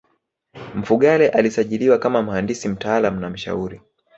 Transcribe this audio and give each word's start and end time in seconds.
Mfugale 0.75 1.29
alisajiliwa 1.29 1.97
kama 1.99 2.21
mhandisi 2.21 2.69
mtaalamu 2.69 3.19
na 3.19 3.29
mshauri 3.29 3.81